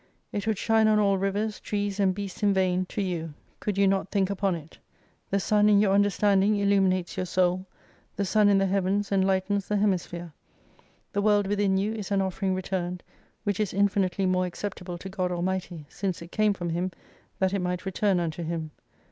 It 0.31 0.47
would 0.47 0.57
shine 0.57 0.87
on 0.87 0.97
all 0.97 1.19
rivers, 1.19 1.59
trees, 1.59 1.99
and 1.99 2.15
beasts 2.15 2.41
in 2.41 2.55
vain 2.55 2.87
to 2.87 3.03
you 3.03 3.35
could 3.59 3.77
you 3.77 3.87
not 3.87 4.09
think 4.09 4.31
upon 4.31 4.55
it. 4.55 4.79
The 5.29 5.37
sixn 5.39 5.69
in 5.69 5.79
your 5.79 5.93
understanding 5.93 6.57
illuminates 6.57 7.17
your 7.17 7.27
soul, 7.27 7.67
the 8.15 8.25
sun 8.25 8.49
in 8.49 8.57
the 8.57 8.65
heavens 8.65 9.11
enlightens 9.11 9.67
the 9.67 9.77
hemi 9.77 9.99
sphere. 9.99 10.33
The 11.13 11.21
world 11.21 11.45
within 11.45 11.77
you 11.77 11.93
is 11.93 12.09
an 12.09 12.19
offering 12.19 12.55
returned, 12.55 13.03
which 13.43 13.59
is 13.59 13.75
infinitely 13.75 14.25
more 14.25 14.47
acceptable 14.47 14.97
to 14.97 15.07
God 15.07 15.31
Almighty, 15.31 15.85
since 15.87 16.23
it 16.23 16.31
came 16.31 16.53
from 16.55 16.71
Him, 16.71 16.91
that 17.37 17.53
it 17.53 17.59
might 17.59 17.85
return 17.85 18.19
unto 18.19 18.41
Him. 18.41 18.71